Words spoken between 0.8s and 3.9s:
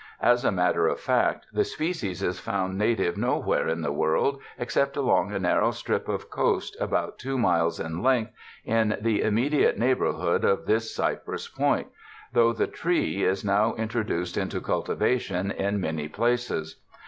of fact, the species is found native nowhere in